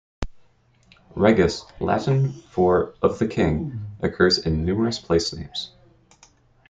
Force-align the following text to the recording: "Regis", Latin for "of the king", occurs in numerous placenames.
"Regis", 1.13 1.63
Latin 1.79 2.31
for 2.49 2.95
"of 3.03 3.19
the 3.19 3.27
king", 3.27 3.85
occurs 4.01 4.39
in 4.39 4.65
numerous 4.65 4.99
placenames. 4.99 5.73